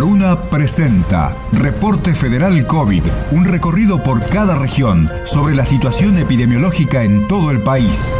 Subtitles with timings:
[0.00, 7.28] Aruna presenta Reporte Federal COVID, un recorrido por cada región sobre la situación epidemiológica en
[7.28, 8.16] todo el país.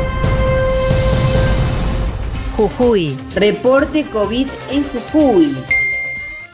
[2.55, 3.17] Jujuy.
[3.35, 5.57] Reporte COVID en Jujuy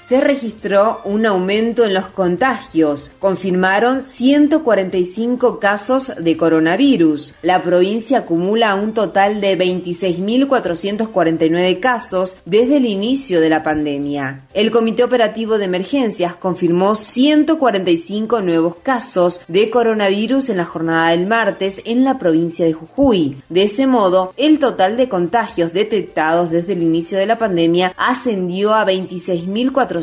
[0.06, 3.10] se registró un aumento en los contagios.
[3.18, 7.34] Confirmaron 145 casos de coronavirus.
[7.42, 14.42] La provincia acumula un total de 26.449 casos desde el inicio de la pandemia.
[14.54, 21.26] El Comité Operativo de Emergencias confirmó 145 nuevos casos de coronavirus en la jornada del
[21.26, 23.38] martes en la provincia de Jujuy.
[23.48, 28.72] De ese modo, el total de contagios detectados desde el inicio de la pandemia ascendió
[28.72, 29.95] a 26.449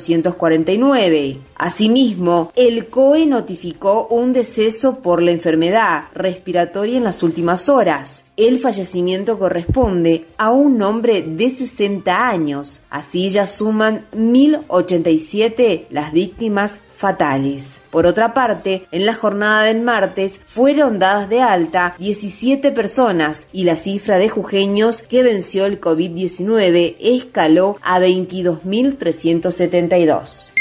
[1.56, 8.26] Asimismo, el COE notificó un deceso por la enfermedad respiratoria en las últimas horas.
[8.36, 12.82] El fallecimiento corresponde a un hombre de 60 años.
[12.90, 17.82] Así ya suman 1.087 las víctimas fatales.
[17.92, 23.66] Por otra parte, en la jornada del martes fueron dadas de alta 17 personas y
[23.66, 30.54] la cifra de jujeños que venció el COVID-19 escaló a 22.372.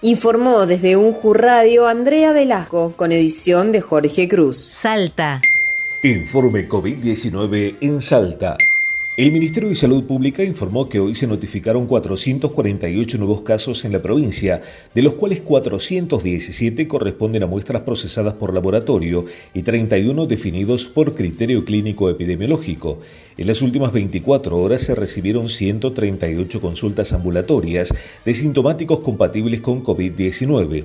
[0.00, 4.56] Informó desde un Radio Andrea Velasco con edición de Jorge Cruz.
[4.56, 5.42] Salta.
[6.02, 8.56] Informe COVID-19 en Salta.
[9.16, 14.00] El Ministerio de Salud Pública informó que hoy se notificaron 448 nuevos casos en la
[14.00, 14.62] provincia,
[14.94, 21.64] de los cuales 417 corresponden a muestras procesadas por laboratorio y 31 definidos por criterio
[21.64, 23.00] clínico epidemiológico.
[23.36, 27.92] En las últimas 24 horas se recibieron 138 consultas ambulatorias
[28.24, 30.84] de sintomáticos compatibles con COVID-19.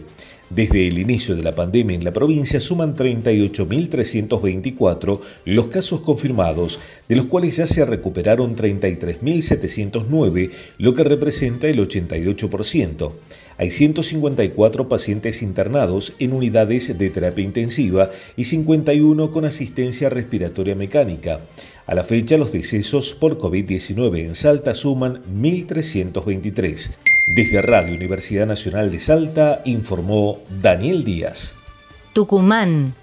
[0.52, 6.80] Desde el inicio de la pandemia en la provincia suman 38.324 los casos confirmados,
[7.10, 13.14] de los cuales ya se recuperaron 33.709, lo que representa el 88%.
[13.58, 21.40] Hay 154 pacientes internados en unidades de terapia intensiva y 51 con asistencia respiratoria mecánica.
[21.88, 26.92] A la fecha, los decesos por COVID-19 en Salta suman 1.323.
[27.28, 31.56] Desde Radio Universidad Nacional de Salta informó Daniel Díaz.
[32.14, 32.94] Tucumán.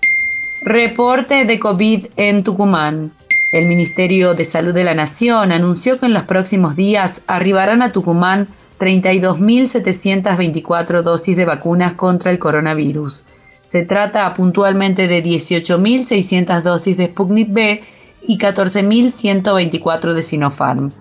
[0.60, 3.12] Reporte de COVID en Tucumán.
[3.50, 7.90] El Ministerio de Salud de la Nación anunció que en los próximos días arribarán a
[7.90, 8.46] Tucumán
[8.78, 13.24] 32.724 dosis de vacunas contra el coronavirus.
[13.62, 17.82] Se trata puntualmente de 18.600 dosis de Sputnik B
[18.22, 20.92] y 14.124 de Sinopharm.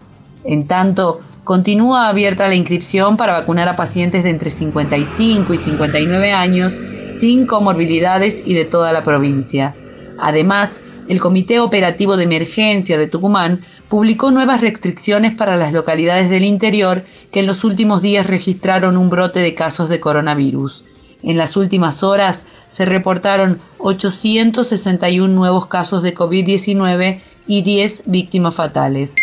[0.44, 6.34] En tanto, Continúa abierta la inscripción para vacunar a pacientes de entre 55 y 59
[6.34, 6.79] años
[7.12, 9.75] sin comorbilidades y de toda la provincia.
[10.19, 16.46] Además, el Comité Operativo de Emergencia de Tucumán publicó nuevas restricciones para las localidades del
[16.46, 20.85] interior que en los últimos días registraron un brote de casos de coronavirus.
[21.23, 29.16] En las últimas horas se reportaron 861 nuevos casos de COVID-19 y 10 víctimas fatales.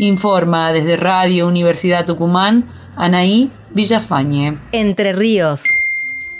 [0.00, 4.56] Informa desde Radio Universidad Tucumán, Anaí Villafañe.
[4.70, 5.64] Entre Ríos.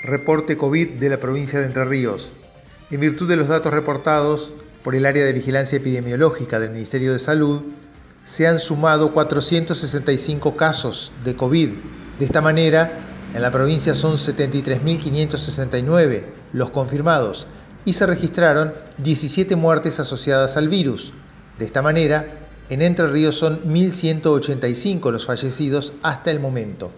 [0.01, 2.31] Reporte COVID de la provincia de Entre Ríos.
[2.93, 4.53] En virtud de los datos reportados
[4.85, 7.65] por el área de vigilancia epidemiológica del Ministerio de Salud,
[8.23, 11.71] se han sumado 465 casos de COVID.
[12.21, 12.93] De esta manera,
[13.35, 17.49] en la provincia son 73.569 los confirmados
[17.85, 21.13] y se registraron 17 muertes asociadas al virus.
[21.59, 26.91] De esta manera, en Entre Ríos son 1.185 los fallecidos hasta el momento.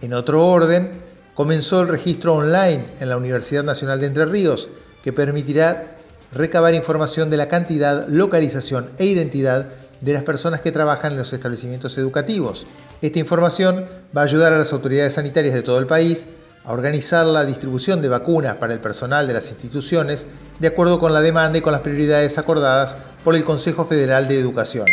[0.00, 0.90] En otro orden,
[1.34, 4.68] comenzó el registro online en la Universidad Nacional de Entre Ríos,
[5.02, 5.98] que permitirá
[6.32, 9.68] recabar información de la cantidad, localización e identidad
[10.00, 12.66] de las personas que trabajan en los establecimientos educativos.
[13.00, 13.86] Esta información
[14.16, 16.26] va a ayudar a las autoridades sanitarias de todo el país
[16.68, 21.14] a organizar la distribución de vacunas para el personal de las instituciones de acuerdo con
[21.14, 24.84] la demanda y con las prioridades acordadas por el Consejo Federal de Educación.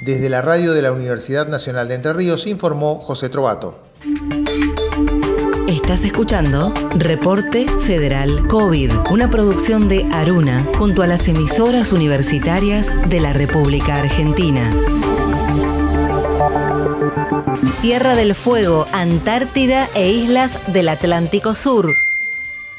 [0.00, 3.78] Desde la radio de la Universidad Nacional de Entre Ríos informó José Trovato.
[5.68, 13.20] Estás escuchando Reporte Federal COVID, una producción de Aruna junto a las emisoras universitarias de
[13.20, 14.70] la República Argentina.
[17.80, 21.94] Tierra del Fuego, Antártida e islas del Atlántico Sur.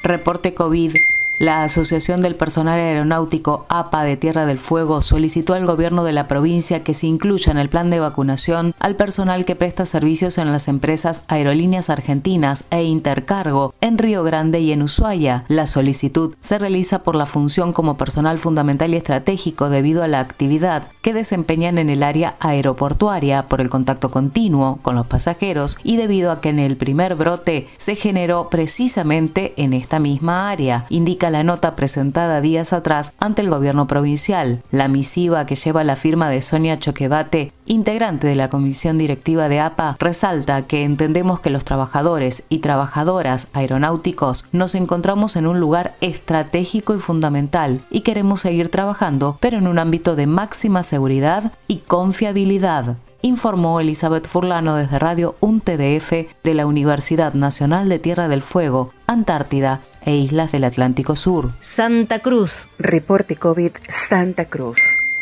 [0.03, 0.93] Reporte COVID
[1.39, 6.27] La Asociación del Personal Aeronáutico APA de Tierra del Fuego solicitó al gobierno de la
[6.27, 10.51] provincia que se incluya en el plan de vacunación al personal que presta servicios en
[10.51, 15.45] las empresas Aerolíneas Argentinas e Intercargo en Río Grande y en Ushuaia.
[15.47, 20.21] La solicitud se realiza por la función como personal fundamental y estratégico debido a la
[20.21, 25.97] actividad que desempeñan en el área aeroportuaria por el contacto continuo con los pasajeros y
[25.97, 31.26] debido a que en el primer brote se generó precisamente en esta misma área, indica
[31.29, 34.61] la nota presentada días atrás ante el gobierno provincial.
[34.71, 39.59] La misiva que lleva la firma de Sonia Choquebate, integrante de la comisión directiva de
[39.59, 45.95] APA, resalta que entendemos que los trabajadores y trabajadoras aeronáuticos nos encontramos en un lugar
[46.01, 51.77] estratégico y fundamental y queremos seguir trabajando, pero en un ámbito de máxima seguridad y
[51.77, 52.97] confiabilidad
[53.27, 56.11] informó Elizabeth Furlano desde Radio UNTDF
[56.43, 61.51] de la Universidad Nacional de Tierra del Fuego, Antártida e Islas del Atlántico Sur.
[61.59, 62.69] Santa Cruz.
[62.79, 64.79] Reporte COVID Santa Cruz.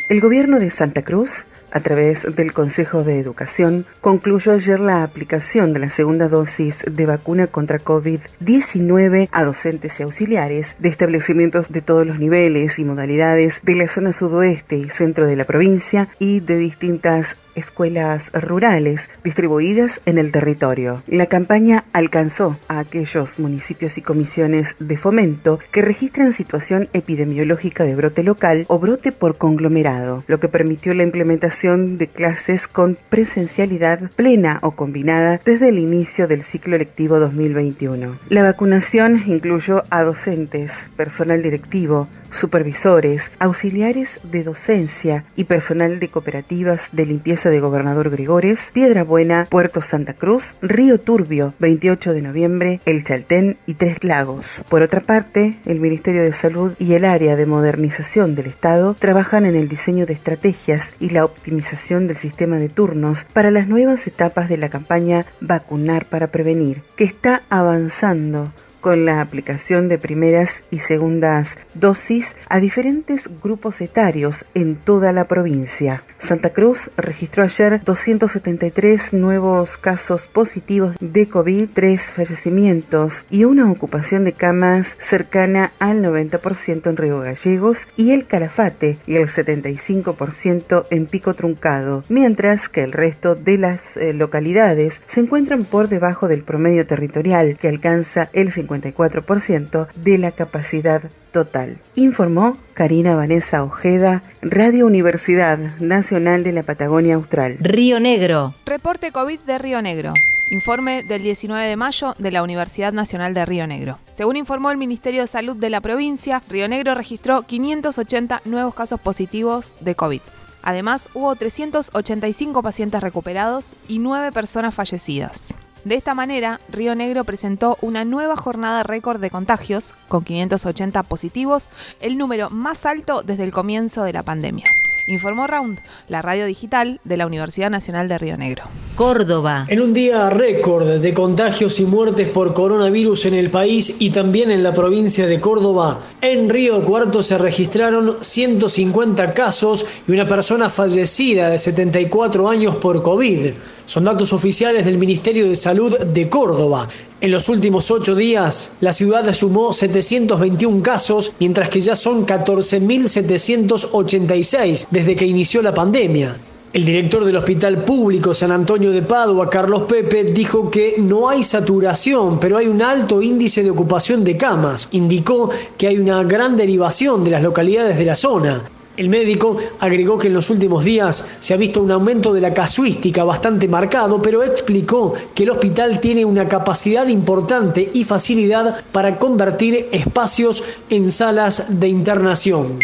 [0.09, 5.73] El gobierno de Santa Cruz a través del Consejo de Educación, concluyó ayer la aplicación
[5.73, 11.81] de la segunda dosis de vacuna contra COVID-19 a docentes y auxiliares de establecimientos de
[11.81, 16.39] todos los niveles y modalidades de la zona sudoeste y centro de la provincia y
[16.39, 21.03] de distintas escuelas rurales distribuidas en el territorio.
[21.07, 27.95] La campaña alcanzó a aquellos municipios y comisiones de fomento que registran situación epidemiológica de
[27.95, 34.11] brote local o brote por conglomerado, lo que permitió la implementación de clases con presencialidad
[34.15, 38.19] plena o combinada desde el inicio del ciclo lectivo 2021.
[38.29, 46.89] La vacunación incluyó a docentes, personal directivo, supervisores, auxiliares de docencia y personal de cooperativas
[46.91, 52.79] de limpieza de Gobernador Gregores, Piedra Buena, Puerto Santa Cruz, Río Turbio, 28 de noviembre,
[52.85, 54.63] El Chaltén y Tres Lagos.
[54.69, 59.45] Por otra parte, el Ministerio de Salud y el área de modernización del Estado trabajan
[59.45, 64.07] en el diseño de estrategias y la optimización del sistema de turnos para las nuevas
[64.07, 68.51] etapas de la campaña Vacunar para Prevenir, que está avanzando
[68.85, 75.27] con la aplicación de primeras y segundas dosis a diferentes grupos etarios en toda la
[75.27, 76.03] provincia.
[76.19, 84.23] Santa Cruz registró ayer 273 nuevos casos positivos de COVID, 3 fallecimientos y una ocupación
[84.23, 91.07] de camas cercana al 90% en Río Gallegos y el Calafate y el 75% en
[91.07, 96.43] Pico Truncado, mientras que el resto de las eh, localidades se encuentran por debajo del
[96.43, 101.79] promedio territorial que alcanza el 50 54% de la capacidad total.
[101.95, 107.57] Informó Karina Vanessa Ojeda, Radio Universidad Nacional de la Patagonia Austral.
[107.59, 108.53] Río Negro.
[108.65, 110.13] Reporte COVID de Río Negro.
[110.51, 113.99] Informe del 19 de mayo de la Universidad Nacional de Río Negro.
[114.13, 118.99] Según informó el Ministerio de Salud de la provincia, Río Negro registró 580 nuevos casos
[118.99, 120.21] positivos de COVID.
[120.61, 125.53] Además, hubo 385 pacientes recuperados y 9 personas fallecidas.
[125.85, 131.69] De esta manera, Río Negro presentó una nueva jornada récord de contagios, con 580 positivos,
[132.01, 134.65] el número más alto desde el comienzo de la pandemia
[135.07, 138.63] informó Round, la radio digital de la Universidad Nacional de Río Negro.
[138.95, 139.65] Córdoba.
[139.67, 144.51] En un día récord de contagios y muertes por coronavirus en el país y también
[144.51, 150.69] en la provincia de Córdoba, en Río Cuarto se registraron 150 casos y una persona
[150.69, 153.51] fallecida de 74 años por COVID.
[153.85, 156.89] Son datos oficiales del Ministerio de Salud de Córdoba.
[157.21, 164.87] En los últimos ocho días, la ciudad sumó 721 casos, mientras que ya son 14.786
[164.89, 166.35] desde que inició la pandemia.
[166.73, 171.41] El director del Hospital Público San Antonio de Padua, Carlos Pepe, dijo que no hay
[171.41, 174.89] saturación, pero hay un alto índice de ocupación de camas.
[174.91, 178.61] Indicó que hay una gran derivación de las localidades de la zona.
[178.97, 182.53] El médico agregó que en los últimos días se ha visto un aumento de la
[182.53, 189.17] casuística bastante marcado, pero explicó que el hospital tiene una capacidad importante y facilidad para
[189.17, 192.79] convertir espacios en salas de internación.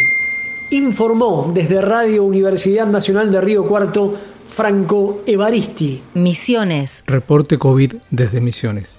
[0.72, 4.15] Informó desde Radio Universidad Nacional de Río Cuarto
[4.48, 6.01] Franco Evaristi.
[6.13, 7.03] Misiones.
[7.08, 8.98] Reporte COVID desde Misiones.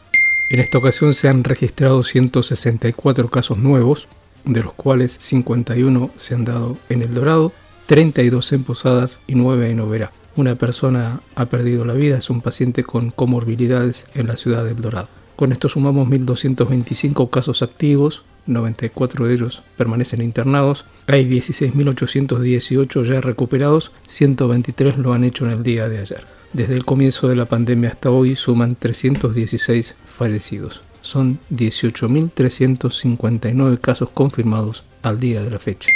[0.49, 4.09] En esta ocasión se han registrado 164 casos nuevos,
[4.45, 7.53] de los cuales 51 se han dado en El Dorado,
[7.87, 10.13] 32 en Posadas y 9 en Oberá.
[10.37, 14.81] Una persona ha perdido la vida, es un paciente con comorbilidades en la ciudad del
[14.81, 15.09] Dorado.
[15.37, 23.93] Con esto sumamos 1.225 casos activos, 94 de ellos permanecen internados, hay 16.818 ya recuperados,
[24.07, 26.25] 123 lo han hecho en el día de ayer.
[26.53, 30.83] Desde el comienzo de la pandemia hasta hoy suman 316 fallecidos.
[31.03, 35.91] Son 18.359 casos confirmados al día de la fecha.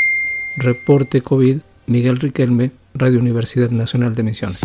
[0.57, 4.61] Reporte COVID, Miguel Riquelme, Radio Universidad Nacional de Misiones.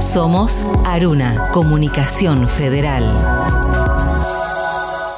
[0.00, 3.04] Somos Aruna, Comunicación Federal.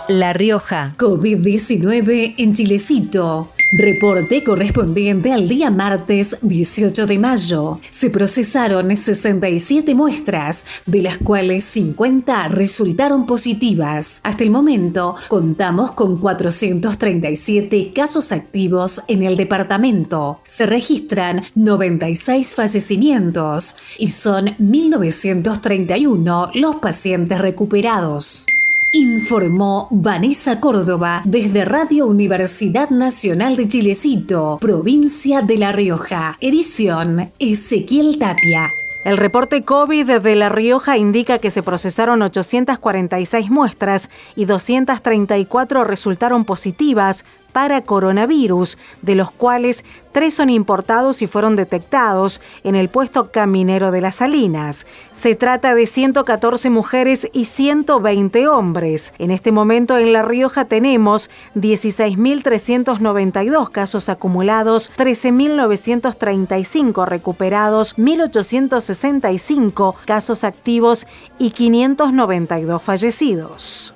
[0.08, 0.94] La Rioja.
[0.98, 3.52] COVID-19 en Chilecito.
[3.74, 7.80] Reporte correspondiente al día martes 18 de mayo.
[7.88, 14.20] Se procesaron 67 muestras, de las cuales 50 resultaron positivas.
[14.24, 20.42] Hasta el momento, contamos con 437 casos activos en el departamento.
[20.46, 28.44] Se registran 96 fallecimientos y son 1.931 los pacientes recuperados
[28.92, 36.36] informó Vanessa Córdoba desde Radio Universidad Nacional de Chilecito, provincia de La Rioja.
[36.40, 38.70] Edición Ezequiel Tapia.
[39.04, 46.44] El reporte COVID de La Rioja indica que se procesaron 846 muestras y 234 resultaron
[46.44, 53.30] positivas para coronavirus, de los cuales tres son importados y fueron detectados en el puesto
[53.30, 54.86] caminero de las Salinas.
[55.12, 59.14] Se trata de 114 mujeres y 120 hombres.
[59.18, 71.06] En este momento en La Rioja tenemos 16.392 casos acumulados, 13.935 recuperados, 1.865 casos activos
[71.38, 73.94] y 592 fallecidos.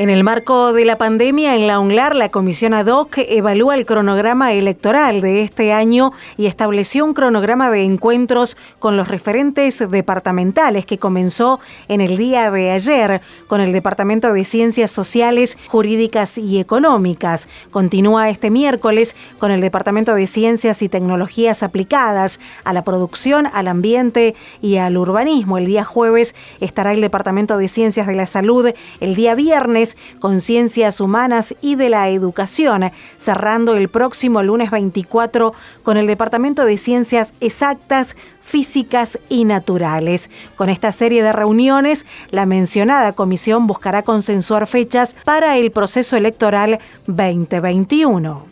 [0.00, 3.84] En el marco de la pandemia en la UNLAR, la comisión ad hoc evalúa el
[3.84, 10.86] cronograma electoral de este año y estableció un cronograma de encuentros con los referentes departamentales
[10.86, 16.60] que comenzó en el día de ayer con el Departamento de Ciencias Sociales, Jurídicas y
[16.60, 17.48] Económicas.
[17.72, 23.66] Continúa este miércoles con el Departamento de Ciencias y Tecnologías Aplicadas a la producción, al
[23.66, 25.58] ambiente y al urbanismo.
[25.58, 28.70] El día jueves estará el Departamento de Ciencias de la Salud.
[29.00, 29.87] El día viernes
[30.20, 35.52] con Ciencias Humanas y de la Educación, cerrando el próximo lunes 24
[35.82, 40.30] con el Departamento de Ciencias Exactas, físicas y naturales.
[40.56, 46.78] Con esta serie de reuniones, la mencionada comisión buscará consensuar fechas para el proceso electoral
[47.06, 48.46] 2021.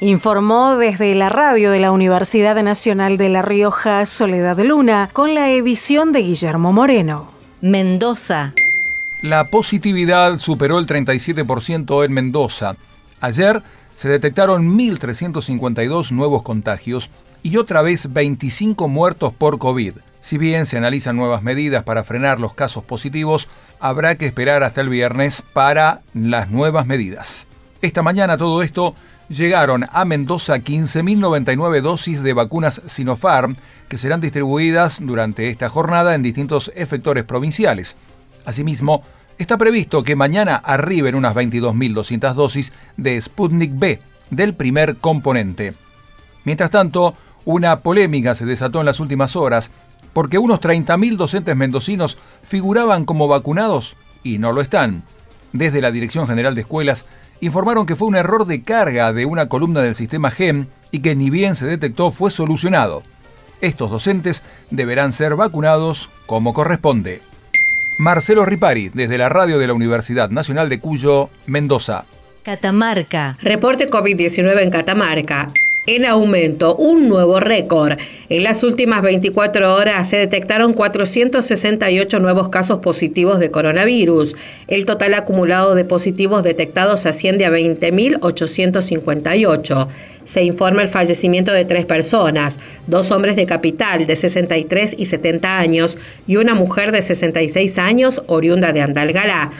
[0.00, 5.50] Informó desde la radio de la Universidad Nacional de La Rioja Soledad Luna con la
[5.50, 7.28] edición de Guillermo Moreno.
[7.62, 8.52] Mendoza.
[9.22, 12.76] La positividad superó el 37% en Mendoza.
[13.20, 13.62] Ayer
[13.94, 17.10] se detectaron 1.352 nuevos contagios
[17.42, 19.94] y otra vez 25 muertos por COVID.
[20.20, 23.48] Si bien se analizan nuevas medidas para frenar los casos positivos,
[23.80, 27.46] habrá que esperar hasta el viernes para las nuevas medidas.
[27.80, 28.94] Esta mañana todo esto
[29.28, 33.56] llegaron a Mendoza 15.099 dosis de vacunas Sinopharm
[33.88, 37.96] que serán distribuidas durante esta jornada en distintos efectores provinciales.
[38.46, 39.02] Asimismo,
[39.38, 43.98] está previsto que mañana arriben unas 22.200 dosis de Sputnik B,
[44.30, 45.74] del primer componente.
[46.44, 49.70] Mientras tanto, una polémica se desató en las últimas horas
[50.12, 55.02] porque unos 30.000 docentes mendocinos figuraban como vacunados y no lo están.
[55.52, 57.04] Desde la Dirección General de Escuelas
[57.40, 61.14] informaron que fue un error de carga de una columna del sistema GEM y que
[61.14, 63.02] ni bien se detectó fue solucionado.
[63.60, 67.22] Estos docentes deberán ser vacunados como corresponde.
[67.98, 72.04] Marcelo Ripari, desde la radio de la Universidad Nacional de Cuyo, Mendoza.
[72.42, 73.38] Catamarca.
[73.40, 75.48] Reporte COVID-19 en Catamarca.
[75.88, 77.96] En aumento, un nuevo récord.
[78.28, 84.34] En las últimas 24 horas se detectaron 468 nuevos casos positivos de coronavirus.
[84.66, 89.86] El total acumulado de positivos detectados asciende a 20.858
[90.26, 95.58] se informa el fallecimiento de tres personas, dos hombres de capital de 63 y 70
[95.58, 99.52] años y una mujer de 66 años oriunda de Andalgalá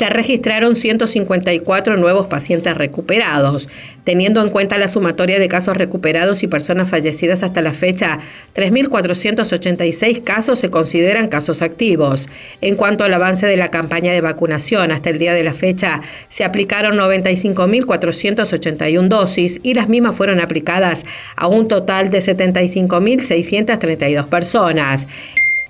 [0.00, 3.68] se registraron 154 nuevos pacientes recuperados.
[4.04, 8.18] Teniendo en cuenta la sumatoria de casos recuperados y personas fallecidas hasta la fecha,
[8.54, 12.30] 3.486 casos se consideran casos activos.
[12.62, 16.00] En cuanto al avance de la campaña de vacunación, hasta el día de la fecha
[16.30, 21.04] se aplicaron 95.481 dosis y las mismas fueron aplicadas
[21.36, 25.06] a un total de 75.632 personas.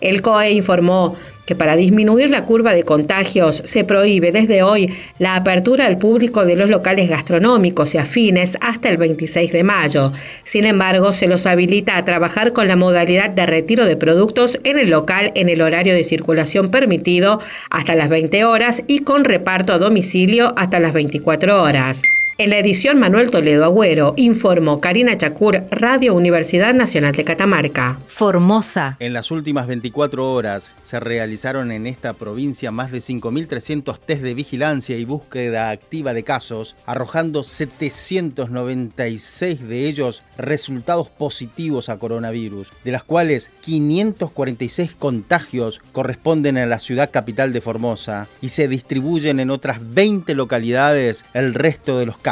[0.00, 1.16] El COE informó
[1.50, 6.44] que para disminuir la curva de contagios se prohíbe desde hoy la apertura al público
[6.44, 10.12] de los locales gastronómicos y afines hasta el 26 de mayo.
[10.44, 14.78] Sin embargo, se los habilita a trabajar con la modalidad de retiro de productos en
[14.78, 19.72] el local en el horario de circulación permitido hasta las 20 horas y con reparto
[19.72, 22.00] a domicilio hasta las 24 horas.
[22.40, 28.00] En la edición Manuel Toledo Agüero, informó Karina Chacur, Radio Universidad Nacional de Catamarca.
[28.06, 28.96] Formosa.
[28.98, 34.32] En las últimas 24 horas se realizaron en esta provincia más de 5.300 test de
[34.32, 42.92] vigilancia y búsqueda activa de casos, arrojando 796 de ellos resultados positivos a coronavirus, de
[42.92, 49.50] las cuales 546 contagios corresponden a la ciudad capital de Formosa y se distribuyen en
[49.50, 52.29] otras 20 localidades el resto de los casos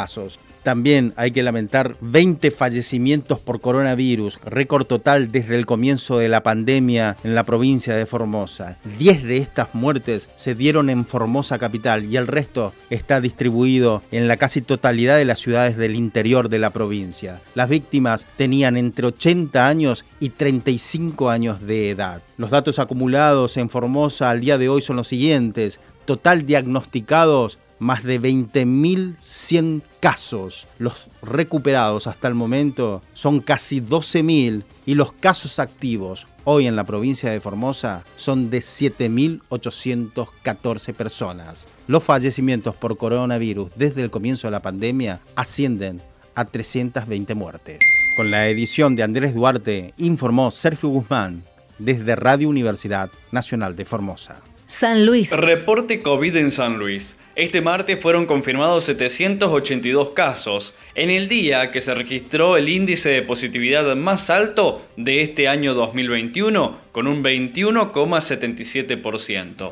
[0.63, 6.43] También hay que lamentar 20 fallecimientos por coronavirus, récord total desde el comienzo de la
[6.43, 8.77] pandemia en la provincia de Formosa.
[8.97, 14.27] 10 de estas muertes se dieron en Formosa capital y el resto está distribuido en
[14.27, 17.41] la casi totalidad de las ciudades del interior de la provincia.
[17.55, 22.21] Las víctimas tenían entre 80 años y 35 años de edad.
[22.37, 25.79] Los datos acumulados en Formosa al día de hoy son los siguientes.
[26.05, 30.67] Total diagnosticados más de 20.100 casos.
[30.77, 36.83] Los recuperados hasta el momento son casi 12.000 y los casos activos hoy en la
[36.83, 41.67] provincia de Formosa son de 7.814 personas.
[41.87, 46.01] Los fallecimientos por coronavirus desde el comienzo de la pandemia ascienden
[46.35, 47.79] a 320 muertes.
[48.15, 51.43] Con la edición de Andrés Duarte, informó Sergio Guzmán
[51.77, 54.41] desde Radio Universidad Nacional de Formosa.
[54.67, 55.31] San Luis.
[55.31, 57.17] Reporte COVID en San Luis.
[57.39, 63.21] Este martes fueron confirmados 782 casos, en el día que se registró el índice de
[63.21, 69.71] positividad más alto de este año 2021, con un 21,77%.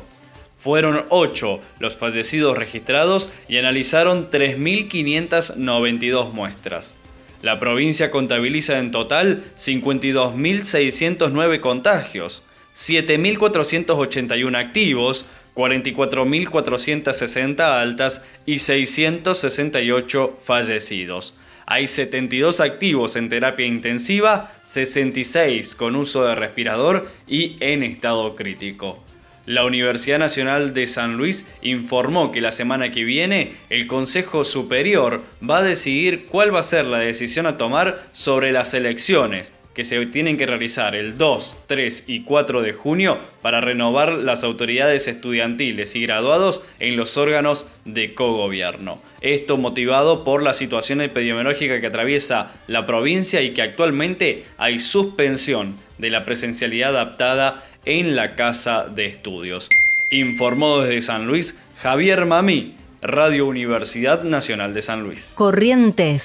[0.58, 6.94] Fueron 8 los fallecidos registrados y analizaron 3.592 muestras.
[7.42, 12.42] La provincia contabiliza en total 52.609 contagios,
[12.74, 15.26] 7.481 activos,
[15.58, 21.34] 44.460 altas y 668 fallecidos.
[21.66, 29.02] Hay 72 activos en terapia intensiva, 66 con uso de respirador y en estado crítico.
[29.46, 35.24] La Universidad Nacional de San Luis informó que la semana que viene el Consejo Superior
[35.42, 39.84] va a decidir cuál va a ser la decisión a tomar sobre las elecciones que
[39.84, 45.06] se tienen que realizar el 2, 3 y 4 de junio para renovar las autoridades
[45.06, 49.00] estudiantiles y graduados en los órganos de cogobierno.
[49.20, 55.76] Esto motivado por la situación epidemiológica que atraviesa la provincia y que actualmente hay suspensión
[55.98, 59.68] de la presencialidad adaptada en la Casa de Estudios.
[60.10, 65.30] Informó desde San Luis Javier Mami, Radio Universidad Nacional de San Luis.
[65.36, 66.24] Corrientes.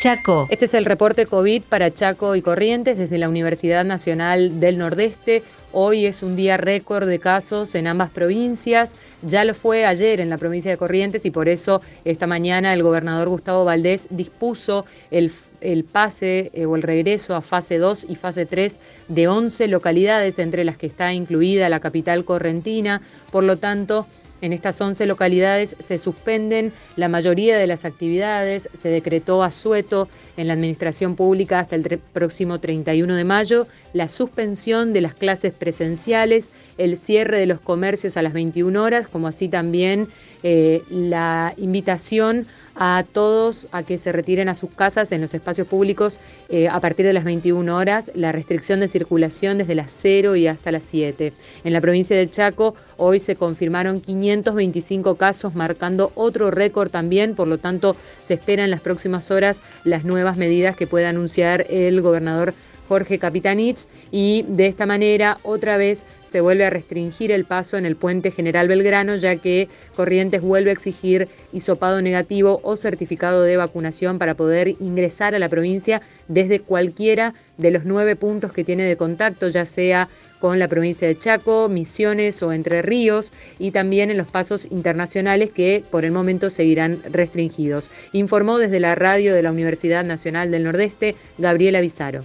[0.00, 0.46] Chaco.
[0.48, 5.42] Este es el reporte COVID para Chaco y Corrientes desde la Universidad Nacional del Nordeste.
[5.72, 8.96] Hoy es un día récord de casos en ambas provincias.
[9.20, 12.82] Ya lo fue ayer en la provincia de Corrientes y por eso esta mañana el
[12.82, 18.16] gobernador Gustavo Valdés dispuso el, el pase eh, o el regreso a fase 2 y
[18.16, 23.02] fase 3 de 11 localidades, entre las que está incluida la capital correntina.
[23.30, 24.06] Por lo tanto,
[24.40, 30.08] en estas 11 localidades se suspenden la mayoría de las actividades, se decretó asueto
[30.40, 35.52] en la administración pública hasta el próximo 31 de mayo, la suspensión de las clases
[35.52, 40.08] presenciales, el cierre de los comercios a las 21 horas, como así también
[40.42, 45.66] eh, la invitación a todos a que se retiren a sus casas en los espacios
[45.66, 50.36] públicos eh, a partir de las 21 horas, la restricción de circulación desde las 0
[50.36, 51.34] y hasta las 7.
[51.64, 57.48] En la provincia del Chaco hoy se confirmaron 525 casos, marcando otro récord también, por
[57.48, 62.00] lo tanto se esperan en las próximas horas las nuevas medidas que pueda anunciar el
[62.02, 62.54] gobernador
[62.88, 63.86] Jorge Capitanich.
[64.10, 68.30] Y de esta manera otra vez se vuelve a restringir el paso en el puente
[68.30, 74.34] General Belgrano, ya que Corrientes vuelve a exigir hisopado negativo o certificado de vacunación para
[74.34, 79.48] poder ingresar a la provincia desde cualquiera de los nueve puntos que tiene de contacto,
[79.48, 80.08] ya sea
[80.40, 85.50] con la provincia de Chaco, Misiones o Entre Ríos y también en los pasos internacionales
[85.54, 87.90] que por el momento seguirán restringidos.
[88.12, 92.24] Informó desde la radio de la Universidad Nacional del Nordeste Gabriela Bizaro.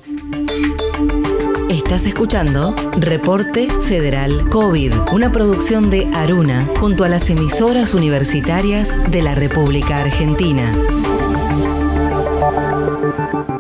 [1.69, 9.21] Estás escuchando Reporte Federal COVID, una producción de Aruna junto a las emisoras universitarias de
[9.21, 10.71] la República Argentina.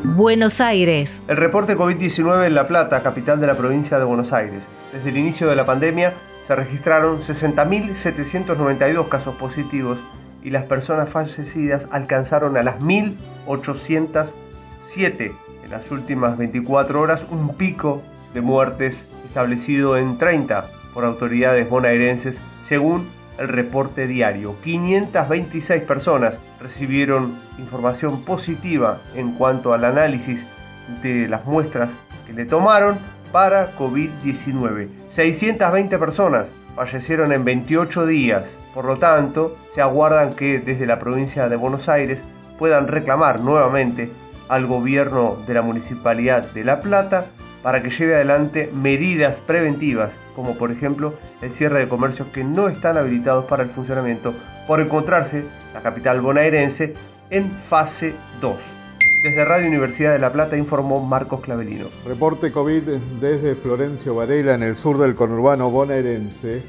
[0.03, 1.21] Buenos Aires.
[1.27, 4.63] El reporte COVID-19 en La Plata, capital de la provincia de Buenos Aires.
[4.93, 6.13] Desde el inicio de la pandemia
[6.47, 9.99] se registraron 60.792 casos positivos
[10.43, 18.01] y las personas fallecidas alcanzaron a las 1.807 en las últimas 24 horas, un pico
[18.33, 24.55] de muertes establecido en 30 por autoridades bonaerenses, según el reporte diario.
[24.63, 30.45] 526 personas recibieron información positiva en cuanto al análisis
[31.01, 31.91] de las muestras
[32.25, 32.97] que le tomaron
[33.31, 34.87] para COVID-19.
[35.09, 38.57] 620 personas fallecieron en 28 días.
[38.73, 42.21] Por lo tanto, se aguardan que desde la provincia de Buenos Aires
[42.59, 44.09] puedan reclamar nuevamente
[44.47, 47.25] al gobierno de la Municipalidad de La Plata
[47.63, 52.67] para que lleve adelante medidas preventivas, como por ejemplo el cierre de comercios que no
[52.67, 54.33] están habilitados para el funcionamiento
[54.67, 55.43] por encontrarse
[55.73, 56.93] la capital bonaerense
[57.29, 58.55] en fase 2.
[59.23, 61.87] Desde Radio Universidad de La Plata informó Marcos Clavelino.
[62.05, 62.83] Reporte COVID
[63.19, 66.61] desde Florencio Varela en el sur del conurbano bonaerense.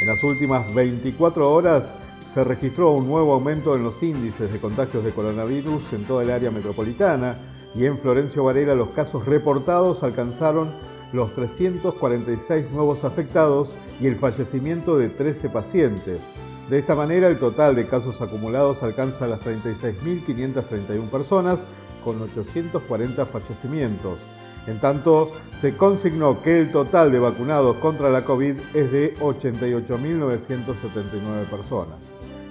[0.00, 1.94] En las últimas 24 horas
[2.34, 6.30] se registró un nuevo aumento en los índices de contagios de coronavirus en toda el
[6.30, 7.36] área metropolitana
[7.74, 10.70] y en Florencio Varela los casos reportados alcanzaron
[11.12, 16.20] los 346 nuevos afectados y el fallecimiento de 13 pacientes.
[16.68, 21.60] De esta manera, el total de casos acumulados alcanza las 36.531 personas,
[22.04, 24.18] con 840 fallecimientos.
[24.66, 31.46] En tanto, se consignó que el total de vacunados contra la COVID es de 88.979
[31.50, 31.98] personas.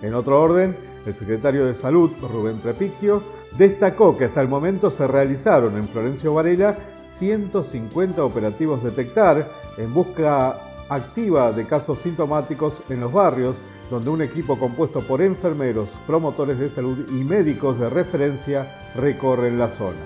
[0.01, 3.23] En otro orden, el secretario de Salud, Rubén Trepicchio,
[3.57, 6.75] destacó que hasta el momento se realizaron en Florencio Varela
[7.19, 10.58] 150 operativos detectar en busca
[10.89, 13.55] activa de casos sintomáticos en los barrios,
[13.91, 19.69] donde un equipo compuesto por enfermeros, promotores de salud y médicos de referencia recorren la
[19.69, 19.99] zona.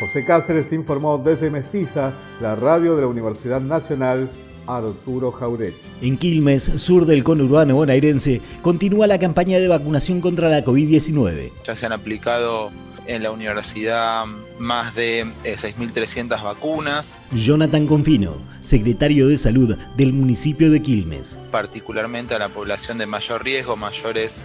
[0.00, 4.28] José Cáceres informó desde Mestiza, la radio de la Universidad Nacional
[4.66, 5.74] Arturo Jauret.
[6.02, 11.50] En Quilmes, sur del conurbano bonaerense, continúa la campaña de vacunación contra la COVID-19.
[11.66, 12.70] Ya se han aplicado
[13.08, 14.26] en la universidad
[14.58, 17.16] más de 6.300 eh, vacunas.
[17.32, 21.38] Jonathan Confino, secretario de Salud del municipio de Quilmes.
[21.50, 24.44] Particularmente a la población de mayor riesgo, mayores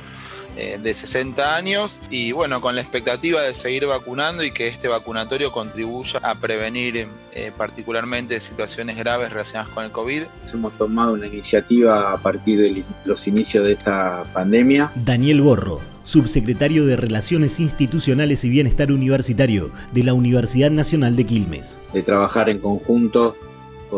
[0.56, 4.88] eh, de 60 años y bueno, con la expectativa de seguir vacunando y que este
[4.88, 10.24] vacunatorio contribuya a prevenir eh, particularmente situaciones graves relacionadas con el COVID.
[10.54, 14.92] Hemos tomado una iniciativa a partir de los inicios de esta pandemia.
[14.96, 21.80] Daniel Borro, subsecretario de Relaciones Institucionales y Bienestar Universitario de la Universidad Nacional de Quilmes.
[21.94, 23.36] De trabajar en conjunto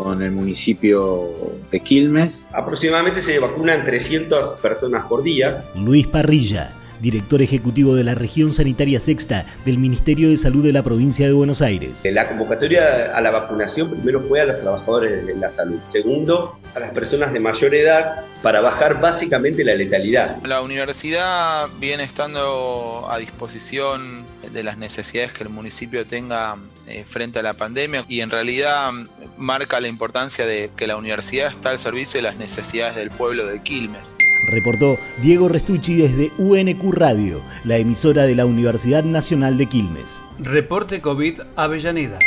[0.02, 1.30] con el municipio
[1.70, 2.46] de Quilmes.
[2.52, 5.64] Aproximadamente se vacunan 300 personas por día.
[5.74, 10.82] Luis Parrilla, director ejecutivo de la región sanitaria sexta del Ministerio de Salud de la
[10.82, 12.02] provincia de Buenos Aires.
[12.10, 16.80] La convocatoria a la vacunación primero fue a los trabajadores de la salud, segundo a
[16.80, 20.42] las personas de mayor edad para bajar básicamente la letalidad.
[20.44, 26.56] La universidad viene estando a disposición de las necesidades que el municipio tenga
[26.86, 28.92] eh, frente a la pandemia y en realidad
[29.36, 33.46] marca la importancia de que la universidad está al servicio de las necesidades del pueblo
[33.46, 34.14] de Quilmes.
[34.48, 40.22] Reportó Diego Restucci desde UNQ Radio, la emisora de la Universidad Nacional de Quilmes.
[40.38, 42.18] Reporte COVID Avellaneda.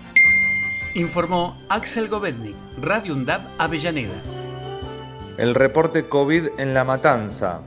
[0.94, 4.43] Informó Axel Govetnik, Radio UNDAP Avellaneda.
[5.36, 7.62] El reporte COVID en La Matanza.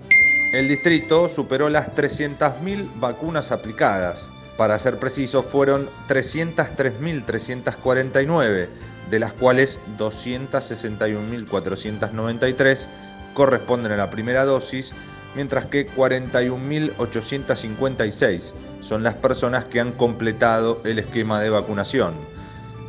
[0.53, 4.31] El distrito superó las 300.000 vacunas aplicadas.
[4.55, 8.69] Para ser preciso, fueron 303.349,
[9.09, 12.87] de las cuales 261.493
[13.33, 14.93] corresponden a la primera dosis,
[15.35, 22.13] mientras que 41.856 son las personas que han completado el esquema de vacunación.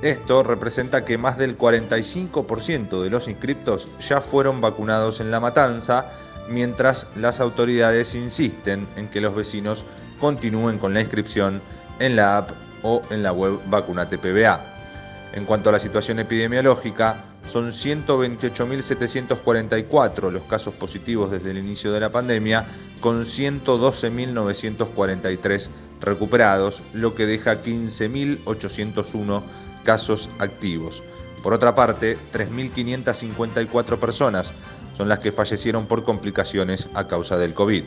[0.02, 6.12] Esto representa que más del 45% de los inscriptos ya fueron vacunados en la matanza,
[6.48, 9.84] mientras las autoridades insisten en que los vecinos
[10.20, 11.60] continúen con la inscripción
[11.98, 12.50] en la app
[12.84, 14.64] o en la web Vacunate PBA.
[15.32, 22.00] En cuanto a la situación epidemiológica, son 128.744 los casos positivos desde el inicio de
[22.00, 22.66] la pandemia,
[23.00, 29.42] con 112.943 recuperados, lo que deja 15.801
[29.88, 31.02] casos activos.
[31.42, 34.52] Por otra parte, 3.554 personas
[34.98, 37.84] son las que fallecieron por complicaciones a causa del COVID.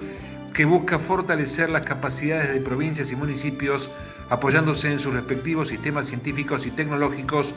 [0.53, 3.89] que busca fortalecer las capacidades de provincias y municipios
[4.29, 7.55] apoyándose en sus respectivos sistemas científicos y tecnológicos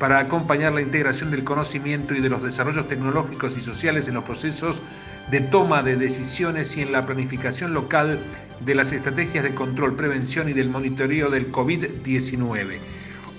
[0.00, 4.24] para acompañar la integración del conocimiento y de los desarrollos tecnológicos y sociales en los
[4.24, 4.82] procesos
[5.30, 8.18] de toma de decisiones y en la planificación local
[8.60, 12.78] de las estrategias de control, prevención y del monitoreo del COVID-19.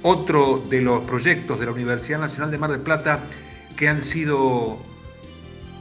[0.03, 3.23] Otro de los proyectos de la Universidad Nacional de Mar del Plata
[3.75, 4.77] que han sido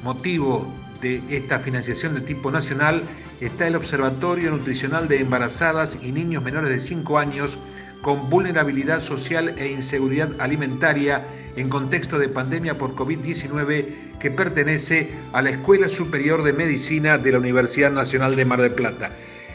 [0.02, 0.66] motivo
[1.02, 3.02] de esta financiación de tipo nacional
[3.42, 7.58] está el Observatorio Nutricional de Embarazadas y Niños Menores de 5 años
[8.02, 15.42] con vulnerabilidad social e inseguridad alimentaria en contexto de pandemia por COVID-19 que pertenece a
[15.42, 19.10] la Escuela Superior de Medicina de la Universidad Nacional de Mar del Plata.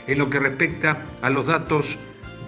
[0.08, 1.98] En lo que respecta a los datos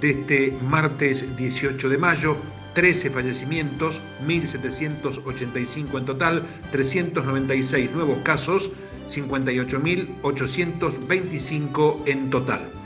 [0.02, 2.38] de este martes 18 de mayo,
[2.74, 8.72] 13 fallecimientos, 1.785 en total, 396 nuevos casos,
[9.08, 12.77] 58.825 en total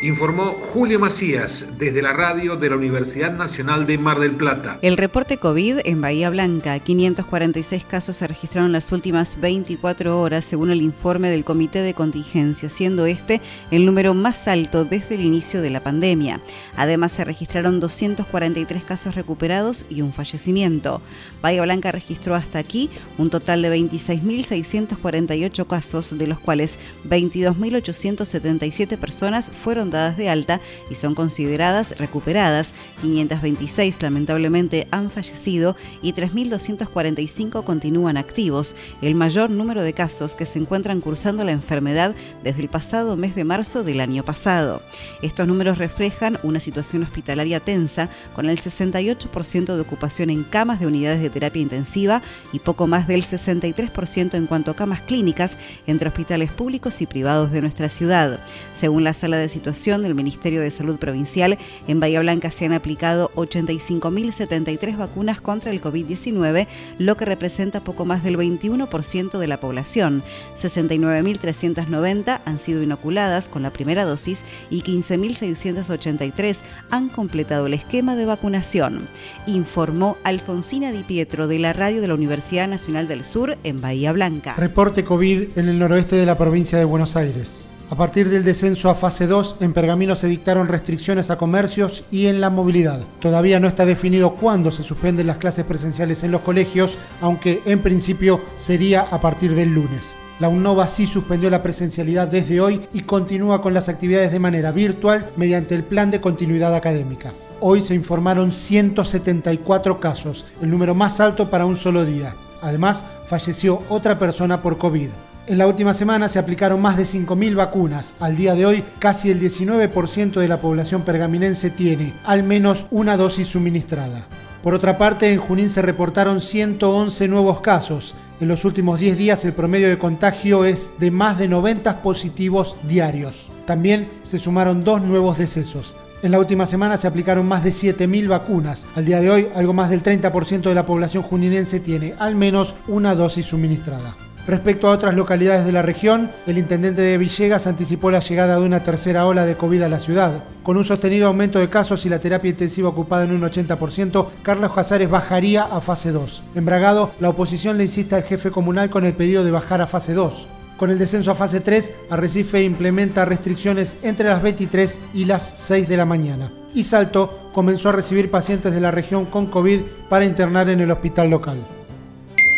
[0.00, 4.78] informó Julio Macías desde la radio de la Universidad Nacional de Mar del Plata.
[4.80, 10.70] El reporte COVID en Bahía Blanca, 546 casos se registraron las últimas 24 horas según
[10.70, 13.40] el informe del Comité de Contingencia, siendo este
[13.72, 16.40] el número más alto desde el inicio de la pandemia.
[16.76, 21.02] Además se registraron 243 casos recuperados y un fallecimiento.
[21.42, 29.50] Bahía Blanca registró hasta aquí un total de 26.648 casos, de los cuales 22.877 personas
[29.50, 32.70] fueron dadas de alta y son consideradas recuperadas.
[33.02, 40.58] 526 lamentablemente han fallecido y 3.245 continúan activos, el mayor número de casos que se
[40.58, 44.82] encuentran cursando la enfermedad desde el pasado mes de marzo del año pasado.
[45.22, 50.86] Estos números reflejan una situación hospitalaria tensa con el 68% de ocupación en camas de
[50.86, 52.22] unidades de terapia intensiva
[52.52, 57.52] y poco más del 63% en cuanto a camas clínicas entre hospitales públicos y privados
[57.52, 58.40] de nuestra ciudad.
[58.78, 62.72] Según la sala de situación del Ministerio de Salud Provincial, en Bahía Blanca se han
[62.72, 66.66] aplicado 85.073 vacunas contra el COVID-19,
[66.98, 70.24] lo que representa poco más del 21% de la población.
[70.60, 76.56] 69.390 han sido inoculadas con la primera dosis y 15.683
[76.90, 79.08] han completado el esquema de vacunación,
[79.46, 84.10] informó Alfonsina Di Pietro de la radio de la Universidad Nacional del Sur en Bahía
[84.10, 84.54] Blanca.
[84.56, 87.64] Reporte COVID en el noroeste de la provincia de Buenos Aires.
[87.90, 92.26] A partir del descenso a fase 2, en Pergamino se dictaron restricciones a comercios y
[92.26, 93.00] en la movilidad.
[93.18, 97.80] Todavía no está definido cuándo se suspenden las clases presenciales en los colegios, aunque en
[97.80, 100.14] principio sería a partir del lunes.
[100.38, 104.70] La UNOVA sí suspendió la presencialidad desde hoy y continúa con las actividades de manera
[104.70, 107.32] virtual mediante el plan de continuidad académica.
[107.58, 112.34] Hoy se informaron 174 casos, el número más alto para un solo día.
[112.60, 115.08] Además, falleció otra persona por COVID.
[115.48, 118.12] En la última semana se aplicaron más de 5.000 vacunas.
[118.20, 123.16] Al día de hoy, casi el 19% de la población pergaminense tiene al menos una
[123.16, 124.26] dosis suministrada.
[124.62, 128.14] Por otra parte, en Junín se reportaron 111 nuevos casos.
[128.42, 132.76] En los últimos 10 días el promedio de contagio es de más de 90 positivos
[132.86, 133.48] diarios.
[133.64, 135.96] También se sumaron dos nuevos decesos.
[136.22, 138.86] En la última semana se aplicaron más de 7.000 vacunas.
[138.94, 142.74] Al día de hoy, algo más del 30% de la población juninense tiene al menos
[142.86, 144.14] una dosis suministrada.
[144.48, 148.64] Respecto a otras localidades de la región, el intendente de Villegas anticipó la llegada de
[148.64, 150.42] una tercera ola de COVID a la ciudad.
[150.62, 154.72] Con un sostenido aumento de casos y la terapia intensiva ocupada en un 80%, Carlos
[154.72, 156.44] Casares bajaría a fase 2.
[156.54, 159.86] En Bragado, la oposición le insiste al jefe comunal con el pedido de bajar a
[159.86, 160.48] fase 2.
[160.78, 165.86] Con el descenso a fase 3, Arrecife implementa restricciones entre las 23 y las 6
[165.86, 166.50] de la mañana.
[166.74, 170.90] Y Salto comenzó a recibir pacientes de la región con COVID para internar en el
[170.90, 171.58] hospital local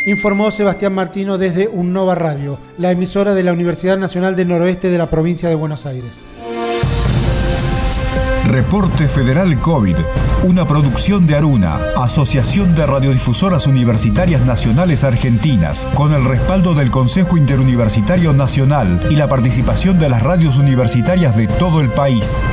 [0.06, 4.98] informó Sebastián Martino desde Unnova Radio, la emisora de la Universidad Nacional del Noroeste de
[4.98, 6.24] la provincia de Buenos Aires.
[8.46, 9.96] Reporte Federal COVID,
[10.42, 17.36] una producción de Aruna, Asociación de Radiodifusoras Universitarias Nacionales Argentinas, con el respaldo del Consejo
[17.36, 22.44] Interuniversitario Nacional y la participación de las radios universitarias de todo el país.